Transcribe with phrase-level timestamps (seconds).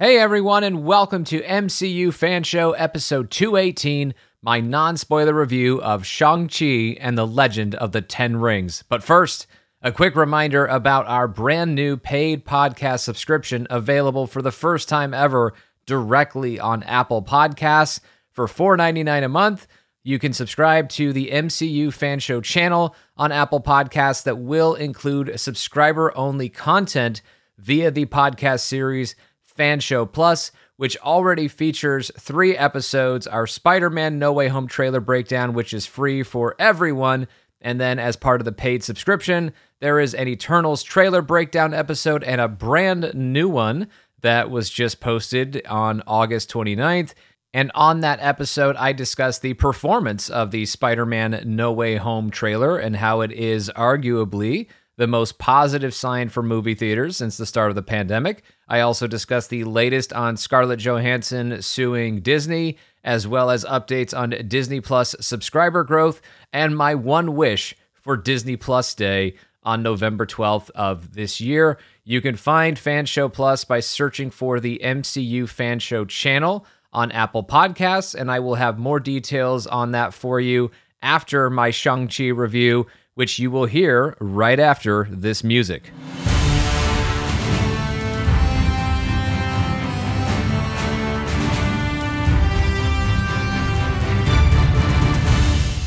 [0.00, 6.06] Hey everyone, and welcome to MCU Fan Show episode 218, my non spoiler review of
[6.06, 8.84] Shang-Chi and the Legend of the Ten Rings.
[8.88, 9.48] But first,
[9.82, 15.12] a quick reminder about our brand new paid podcast subscription available for the first time
[15.12, 15.52] ever
[15.84, 17.98] directly on Apple Podcasts.
[18.30, 19.66] For $4.99 a month,
[20.04, 25.40] you can subscribe to the MCU Fan Show channel on Apple Podcasts that will include
[25.40, 27.20] subscriber only content
[27.58, 29.16] via the podcast series
[29.58, 35.00] Fan Show Plus, which already features three episodes our Spider Man No Way Home trailer
[35.00, 37.26] breakdown, which is free for everyone.
[37.60, 42.22] And then, as part of the paid subscription, there is an Eternals trailer breakdown episode
[42.22, 43.88] and a brand new one
[44.20, 47.14] that was just posted on August 29th.
[47.52, 52.30] And on that episode, I discuss the performance of the Spider Man No Way Home
[52.30, 57.46] trailer and how it is arguably the most positive sign for movie theaters since the
[57.46, 58.42] start of the pandemic.
[58.68, 64.34] I also discuss the latest on Scarlett Johansson suing Disney, as well as updates on
[64.48, 66.20] Disney Plus subscriber growth
[66.52, 71.78] and my one wish for Disney Plus Day on November 12th of this year.
[72.02, 77.12] You can find Fan Show Plus by searching for the MCU Fan Show channel on
[77.12, 82.28] Apple Podcasts, and I will have more details on that for you after my Shang-Chi
[82.28, 82.88] review
[83.18, 85.90] which you will hear right after this music.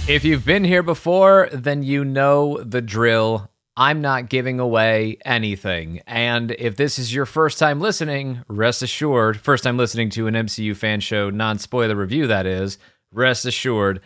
[0.10, 3.50] If you've been here before, then you know the drill.
[3.78, 6.02] I'm not giving away anything.
[6.06, 10.34] And if this is your first time listening, rest assured, first time listening to an
[10.34, 12.78] MCU fan show, non spoiler review, that is,
[13.14, 14.02] rest assured,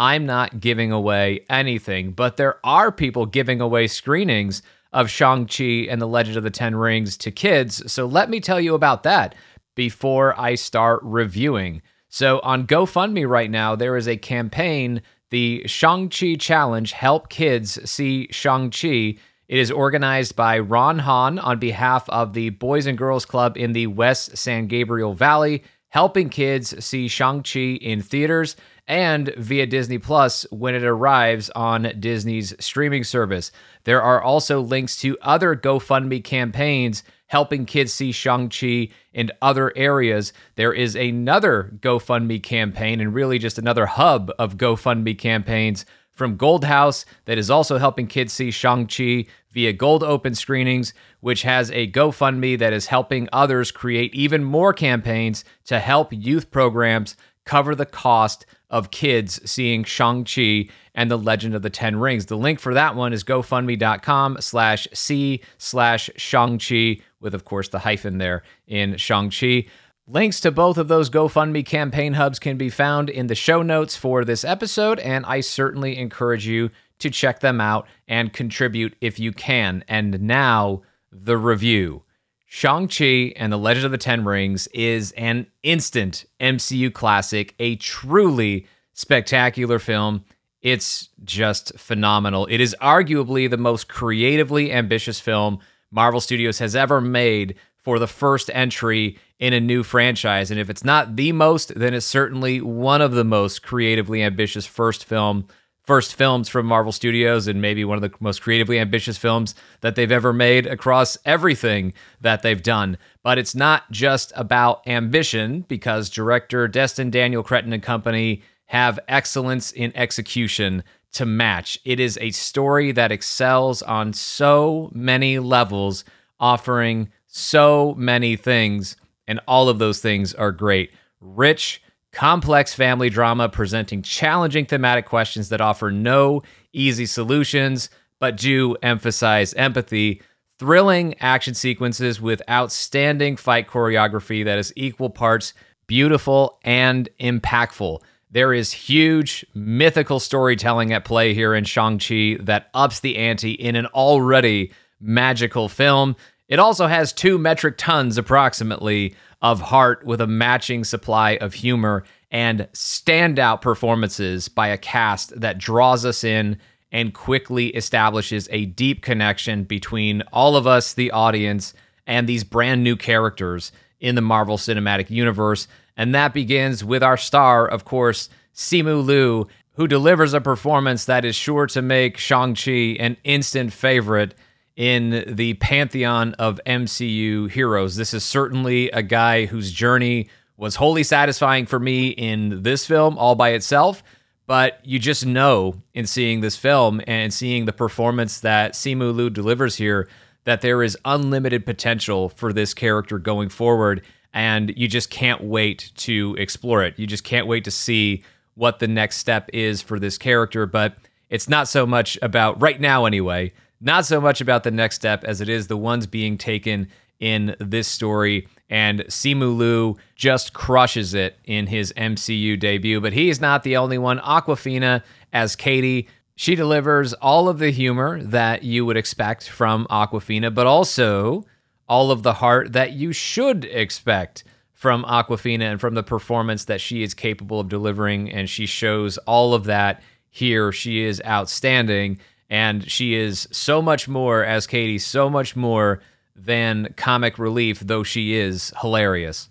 [0.00, 4.62] I'm not giving away anything, but there are people giving away screenings
[4.94, 7.92] of Shang-Chi and the Legend of the Ten Rings to kids.
[7.92, 9.34] So let me tell you about that
[9.76, 11.82] before I start reviewing.
[12.08, 18.26] So on GoFundMe right now, there is a campaign, the Shang-Chi Challenge Help Kids See
[18.30, 19.18] Shang-Chi.
[19.48, 23.74] It is organized by Ron Hahn on behalf of the Boys and Girls Club in
[23.74, 28.56] the West San Gabriel Valley, helping kids see Shang-Chi in theaters
[28.90, 33.52] and via Disney Plus when it arrives on Disney's streaming service.
[33.84, 40.32] There are also links to other GoFundMe campaigns helping kids see Shang-Chi in other areas.
[40.56, 46.64] There is another GoFundMe campaign and really just another hub of GoFundMe campaigns from Gold
[46.64, 51.88] House that is also helping kids see Shang-Chi via Gold Open screenings, which has a
[51.92, 57.14] GoFundMe that is helping others create even more campaigns to help youth programs
[57.44, 62.26] cover the cost of kids seeing Shang-Chi and the Legend of the Ten Rings.
[62.26, 67.80] The link for that one is gofundme.com slash C slash Shang-Chi, with of course the
[67.80, 69.66] hyphen there in Shang-Chi.
[70.06, 73.94] Links to both of those GoFundMe campaign hubs can be found in the show notes
[73.94, 79.20] for this episode, and I certainly encourage you to check them out and contribute if
[79.20, 79.84] you can.
[79.86, 80.82] And now,
[81.12, 82.02] the review.
[82.52, 88.66] Shang-Chi and the Legend of the Ten Rings is an instant MCU classic, a truly
[88.92, 90.24] spectacular film.
[90.60, 92.48] It's just phenomenal.
[92.50, 95.60] It is arguably the most creatively ambitious film
[95.92, 100.50] Marvel Studios has ever made for the first entry in a new franchise.
[100.50, 104.66] And if it's not the most, then it's certainly one of the most creatively ambitious
[104.66, 105.46] first film
[105.90, 109.96] first films from Marvel Studios and maybe one of the most creatively ambitious films that
[109.96, 112.96] they've ever made across everything that they've done.
[113.24, 119.72] But it's not just about ambition because director Destin Daniel Cretton and company have excellence
[119.72, 120.84] in execution
[121.14, 121.76] to match.
[121.84, 126.04] It is a story that excels on so many levels,
[126.38, 128.94] offering so many things,
[129.26, 130.92] and all of those things are great.
[131.20, 131.82] Rich,
[132.12, 139.54] complex family drama presenting challenging thematic questions that offer no easy solutions, but do emphasize
[139.54, 140.22] empathy.
[140.58, 145.54] Thrilling action sequences with outstanding fight choreography that is equal parts
[145.86, 148.00] beautiful and impactful.
[148.30, 153.74] There is huge mythical storytelling at play here in Shang-Chi that ups the ante in
[153.74, 156.14] an already magical film.
[156.48, 162.04] It also has two metric tons approximately of heart with a matching supply of humor
[162.30, 166.58] and standout performances by a cast that draws us in
[166.92, 171.72] and quickly establishes a deep connection between all of us, the audience,
[172.06, 175.68] and these brand new characters in the Marvel Cinematic Universe.
[175.96, 181.24] And that begins with our star, of course, Simu Liu, who delivers a performance that
[181.24, 184.34] is sure to make Shang-Chi an instant favorite
[184.80, 187.96] in the pantheon of MCU heroes.
[187.96, 193.18] This is certainly a guy whose journey was wholly satisfying for me in this film
[193.18, 194.02] all by itself.
[194.46, 199.28] But you just know in seeing this film and seeing the performance that Simu Liu
[199.28, 200.08] delivers here
[200.44, 204.00] that there is unlimited potential for this character going forward.
[204.32, 206.98] And you just can't wait to explore it.
[206.98, 208.24] You just can't wait to see
[208.54, 210.64] what the next step is for this character.
[210.64, 210.94] But
[211.28, 215.24] it's not so much about, right now anyway, not so much about the next step
[215.24, 216.88] as it is the ones being taken
[217.18, 218.48] in this story.
[218.68, 223.00] And Simu Liu just crushes it in his MCU debut.
[223.00, 224.18] But he's not the only one.
[224.20, 230.54] Awkwafina as Katie, she delivers all of the humor that you would expect from Awkwafina,
[230.54, 231.44] but also
[231.88, 236.80] all of the heart that you should expect from Awkwafina and from the performance that
[236.80, 238.30] she is capable of delivering.
[238.30, 240.72] And she shows all of that here.
[240.72, 242.18] She is outstanding.
[242.50, 246.02] And she is so much more, as Katie, so much more
[246.34, 249.48] than comic relief, though she is hilarious.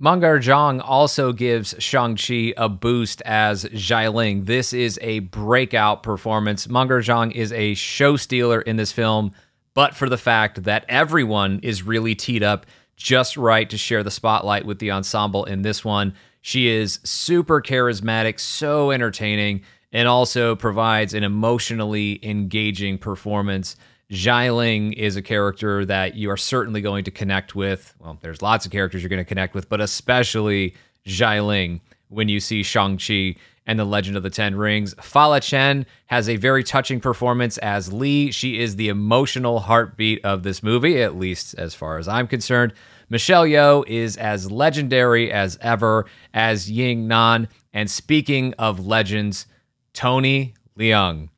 [0.00, 4.46] Meng'er Zhang also gives Shang-Chi a boost as Xialing.
[4.46, 6.68] This is a breakout performance.
[6.68, 9.32] Meng'er Zhang is a show stealer in this film,
[9.74, 12.64] but for the fact that everyone is really teed up
[12.96, 16.14] just right to share the spotlight with the ensemble in this one.
[16.42, 19.62] She is super charismatic, so entertaining,
[19.92, 23.76] and also provides an emotionally engaging performance.
[24.10, 27.94] Xialing is a character that you are certainly going to connect with.
[27.98, 30.74] Well, there's lots of characters you're going to connect with, but especially
[31.06, 34.94] Xialing when you see Shang-Chi and the Legend of the Ten Rings.
[35.00, 38.32] Fala Chen has a very touching performance as Li.
[38.32, 42.72] She is the emotional heartbeat of this movie, at least as far as I'm concerned.
[43.10, 47.48] Michelle Yeoh is as legendary as ever as Ying Nan.
[47.72, 49.46] And speaking of legends,
[49.92, 51.28] Tony Leung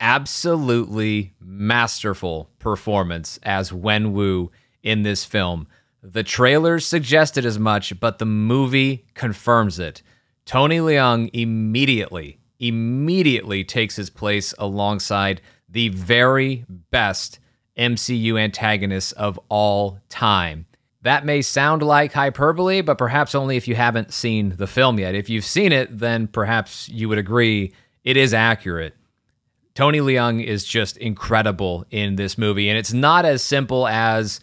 [0.00, 4.50] absolutely masterful performance as Wen Wu
[4.82, 5.68] in this film.
[6.02, 10.02] The trailers suggested as much, but the movie confirms it.
[10.46, 17.38] Tony Leung immediately, immediately takes his place alongside the very best
[17.76, 20.66] MCU antagonists of all time.
[21.02, 25.14] That may sound like hyperbole, but perhaps only if you haven't seen the film yet.
[25.14, 27.72] If you've seen it, then perhaps you would agree
[28.04, 28.94] it is accurate.
[29.74, 32.68] Tony Leung is just incredible in this movie.
[32.68, 34.40] And it's not as simple as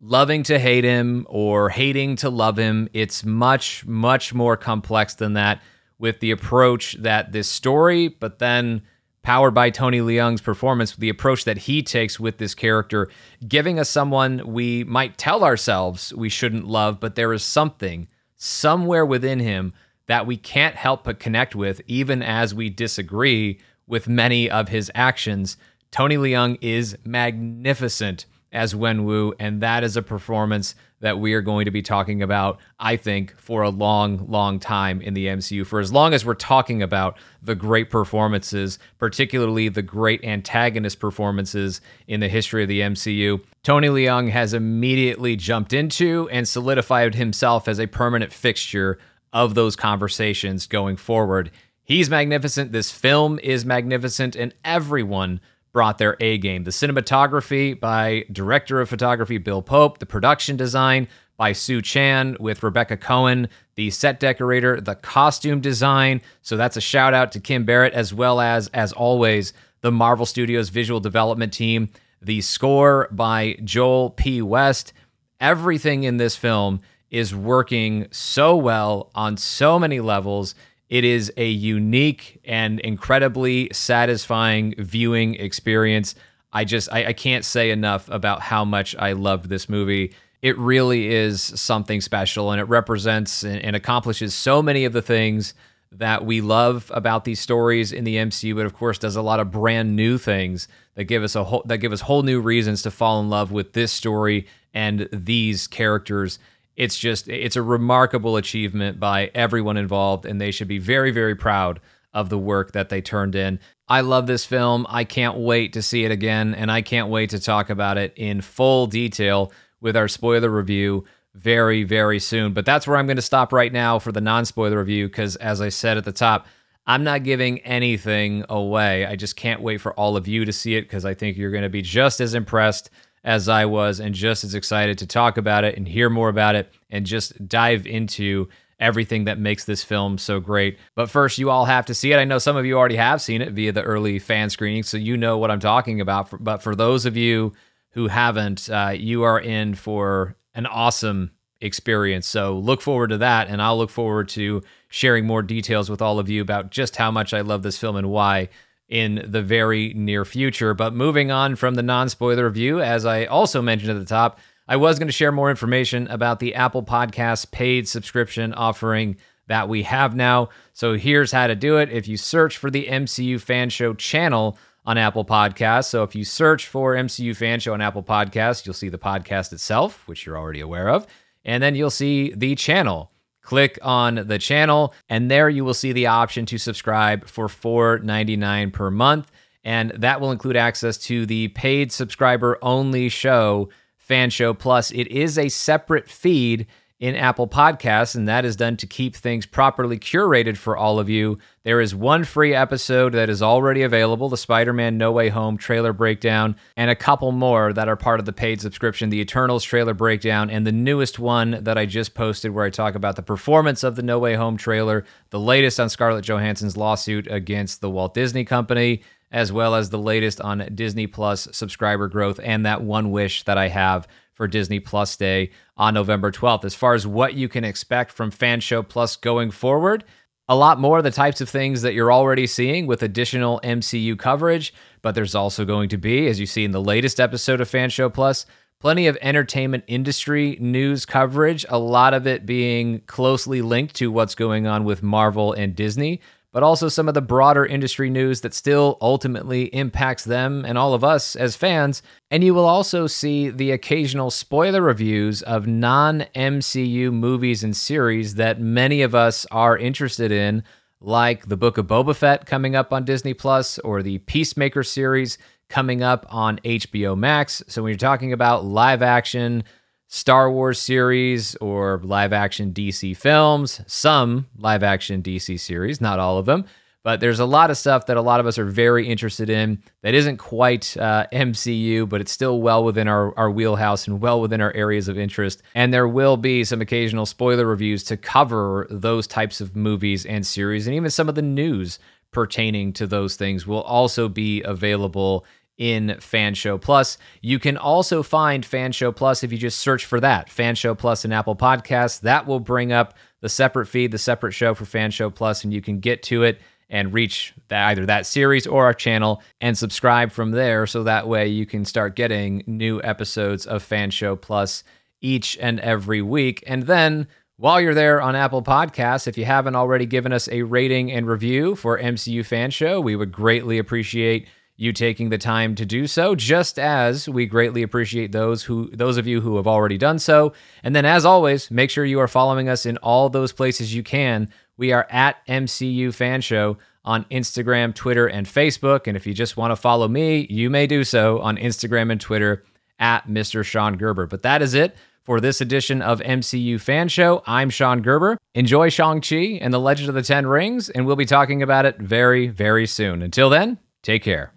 [0.00, 2.88] loving to hate him or hating to love him.
[2.92, 5.62] It's much, much more complex than that
[5.98, 8.82] with the approach that this story, but then
[9.22, 13.08] powered by Tony Leung's performance, the approach that he takes with this character,
[13.46, 19.06] giving us someone we might tell ourselves we shouldn't love, but there is something somewhere
[19.06, 19.72] within him
[20.06, 24.90] that we can't help but connect with, even as we disagree with many of his
[24.94, 25.56] actions.
[25.90, 31.42] Tony Leung is magnificent as Wen Wu, and that is a performance that we are
[31.42, 35.66] going to be talking about, I think, for a long, long time in the MCU.
[35.66, 41.80] For as long as we're talking about the great performances, particularly the great antagonist performances
[42.06, 47.66] in the history of the MCU, Tony Leung has immediately jumped into and solidified himself
[47.66, 48.96] as a permanent fixture
[49.32, 51.50] of those conversations going forward.
[51.82, 52.70] He's magnificent.
[52.70, 55.40] This film is magnificent, and everyone
[55.72, 56.64] brought their A game.
[56.64, 62.62] The cinematography by director of photography Bill Pope, the production design by Sue Chan with
[62.62, 66.20] Rebecca Cohen, the set decorator, the costume design.
[66.42, 70.26] So that's a shout out to Kim Barrett, as well as, as always, the Marvel
[70.26, 71.88] Studios visual development team.
[72.20, 74.42] The score by Joel P.
[74.42, 74.92] West.
[75.40, 80.54] Everything in this film is working so well on so many levels.
[80.92, 86.14] It is a unique and incredibly satisfying viewing experience.
[86.52, 90.12] I just I, I, can't say enough about how much I loved this movie.
[90.42, 95.00] It really is something special, and it represents and, and accomplishes so many of the
[95.00, 95.54] things
[95.92, 99.40] that we love about these stories in the MCU, but of course does a lot
[99.40, 102.82] of brand new things that give us a whole that give us whole new reasons
[102.82, 106.38] to fall in love with this story and these characters
[106.76, 111.34] it's just it's a remarkable achievement by everyone involved and they should be very very
[111.34, 111.80] proud
[112.14, 113.58] of the work that they turned in.
[113.88, 114.86] I love this film.
[114.88, 118.12] I can't wait to see it again and i can't wait to talk about it
[118.16, 122.52] in full detail with our spoiler review very very soon.
[122.52, 125.60] But that's where i'm going to stop right now for the non-spoiler review because as
[125.60, 126.46] i said at the top
[126.86, 129.06] i'm not giving anything away.
[129.06, 131.50] I just can't wait for all of you to see it because i think you're
[131.50, 132.90] going to be just as impressed
[133.24, 136.54] as I was and just as excited to talk about it and hear more about
[136.54, 138.48] it and just dive into
[138.80, 140.76] everything that makes this film so great.
[140.96, 142.18] But first, you all have to see it.
[142.18, 144.96] I know some of you already have seen it via the early fan screening, so
[144.96, 146.28] you know what I'm talking about.
[146.42, 147.52] But for those of you
[147.90, 152.26] who haven't, uh, you are in for an awesome experience.
[152.26, 156.18] So look forward to that, and I'll look forward to sharing more details with all
[156.18, 158.48] of you about just how much I love this film and why
[158.92, 160.74] in the very near future.
[160.74, 164.38] But moving on from the non spoiler review, as I also mentioned at the top,
[164.68, 169.66] I was going to share more information about the Apple Podcast paid subscription offering that
[169.70, 170.50] we have now.
[170.74, 171.90] So here's how to do it.
[171.90, 176.24] If you search for the MCU Fan Show channel on Apple Podcasts, so if you
[176.24, 180.38] search for MCU Fan Show on Apple Podcasts, you'll see the podcast itself, which you're
[180.38, 181.06] already aware of,
[181.46, 183.11] and then you'll see the channel.
[183.42, 188.72] Click on the channel, and there you will see the option to subscribe for $4.99
[188.72, 189.30] per month.
[189.64, 194.90] And that will include access to the paid subscriber only show Fan Show Plus.
[194.90, 196.66] It is a separate feed
[197.02, 201.10] in Apple Podcasts, and that is done to keep things properly curated for all of
[201.10, 201.36] you.
[201.64, 205.58] There is one free episode that is already available the Spider Man No Way Home
[205.58, 209.64] trailer breakdown, and a couple more that are part of the paid subscription the Eternals
[209.64, 213.22] trailer breakdown, and the newest one that I just posted where I talk about the
[213.22, 217.90] performance of the No Way Home trailer, the latest on Scarlett Johansson's lawsuit against the
[217.90, 222.82] Walt Disney Company as well as the latest on Disney Plus subscriber growth and that
[222.82, 226.64] one wish that I have for Disney Plus Day on November 12th.
[226.64, 230.04] As far as what you can expect from Fan Show Plus going forward,
[230.48, 234.18] a lot more of the types of things that you're already seeing with additional MCU
[234.18, 237.68] coverage, but there's also going to be, as you see in the latest episode of
[237.68, 238.44] Fan Show Plus,
[238.80, 244.34] plenty of entertainment industry news coverage, a lot of it being closely linked to what's
[244.34, 246.20] going on with Marvel and Disney
[246.52, 250.92] but also some of the broader industry news that still ultimately impacts them and all
[250.94, 252.02] of us as fans.
[252.30, 258.34] And you will also see the occasional spoiler reviews of non MCU movies and series
[258.34, 260.62] that many of us are interested in,
[261.00, 265.38] like the Book of Boba Fett coming up on Disney Plus or the Peacemaker series
[265.70, 267.62] coming up on HBO Max.
[267.66, 269.64] So when you're talking about live action,
[270.14, 276.36] Star Wars series or live action DC films, some live action DC series, not all
[276.36, 276.66] of them,
[277.02, 279.82] but there's a lot of stuff that a lot of us are very interested in
[280.02, 284.38] that isn't quite uh, MCU, but it's still well within our, our wheelhouse and well
[284.38, 285.62] within our areas of interest.
[285.74, 290.46] And there will be some occasional spoiler reviews to cover those types of movies and
[290.46, 291.98] series, and even some of the news
[292.32, 295.46] pertaining to those things will also be available
[295.82, 297.18] in Fan Show Plus.
[297.40, 300.94] You can also find Fan Show Plus if you just search for that, Fan Show
[300.94, 302.20] Plus in Apple Podcasts.
[302.20, 305.72] That will bring up the separate feed, the separate show for Fan Show Plus, and
[305.72, 309.76] you can get to it and reach that, either that series or our channel and
[309.76, 314.36] subscribe from there so that way you can start getting new episodes of Fan Show
[314.36, 314.84] Plus
[315.20, 316.62] each and every week.
[316.64, 320.62] And then while you're there on Apple Podcasts, if you haven't already given us a
[320.62, 325.74] rating and review for MCU Fan Show, we would greatly appreciate you taking the time
[325.74, 329.66] to do so just as we greatly appreciate those who those of you who have
[329.66, 330.52] already done so
[330.82, 334.02] and then as always make sure you are following us in all those places you
[334.02, 339.06] can we are at MCU Fan Show on Instagram, Twitter, and Facebook.
[339.06, 342.20] And if you just want to follow me, you may do so on Instagram and
[342.20, 342.64] Twitter
[342.98, 343.64] at Mr.
[343.64, 344.26] Sean Gerber.
[344.26, 347.42] But that is it for this edition of MCU Fan Show.
[347.46, 348.38] I'm Sean Gerber.
[348.54, 351.98] Enjoy Shang-Chi and the Legend of the Ten Rings, and we'll be talking about it
[351.98, 353.22] very, very soon.
[353.22, 354.52] Until then, take care.